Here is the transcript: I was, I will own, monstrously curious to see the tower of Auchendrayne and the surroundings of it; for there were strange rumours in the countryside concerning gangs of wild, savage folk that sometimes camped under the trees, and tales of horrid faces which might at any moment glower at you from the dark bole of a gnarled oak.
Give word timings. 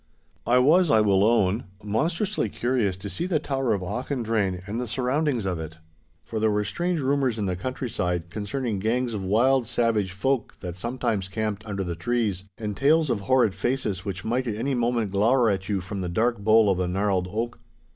I 0.47 0.57
was, 0.57 0.89
I 0.89 0.99
will 0.99 1.23
own, 1.23 1.65
monstrously 1.83 2.49
curious 2.49 2.97
to 2.97 3.07
see 3.07 3.27
the 3.27 3.37
tower 3.37 3.71
of 3.71 3.83
Auchendrayne 3.83 4.63
and 4.65 4.81
the 4.81 4.87
surroundings 4.87 5.45
of 5.45 5.59
it; 5.59 5.77
for 6.23 6.39
there 6.39 6.49
were 6.49 6.63
strange 6.63 6.99
rumours 6.99 7.37
in 7.37 7.45
the 7.45 7.55
countryside 7.55 8.31
concerning 8.31 8.79
gangs 8.79 9.13
of 9.13 9.23
wild, 9.23 9.67
savage 9.67 10.11
folk 10.11 10.55
that 10.61 10.75
sometimes 10.75 11.29
camped 11.29 11.63
under 11.67 11.83
the 11.83 11.93
trees, 11.95 12.45
and 12.57 12.75
tales 12.75 13.11
of 13.11 13.19
horrid 13.19 13.53
faces 13.53 14.03
which 14.03 14.25
might 14.25 14.47
at 14.47 14.55
any 14.55 14.73
moment 14.73 15.11
glower 15.11 15.51
at 15.51 15.69
you 15.69 15.81
from 15.81 16.01
the 16.01 16.09
dark 16.09 16.39
bole 16.39 16.71
of 16.71 16.79
a 16.79 16.87
gnarled 16.87 17.27
oak. 17.31 17.59